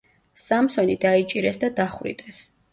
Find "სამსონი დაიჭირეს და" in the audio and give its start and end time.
0.43-1.73